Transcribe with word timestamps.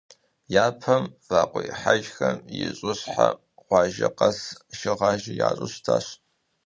Япэм 0.65 1.03
вакӏуэихьэжым 1.27 2.35
и 2.61 2.63
щӏыхькӏэ 2.77 3.27
къуажэ 3.67 4.09
къэс 4.17 4.39
шыгъажэ 4.77 5.31
ящӏу 5.47 5.69
щытащ. 5.71 6.05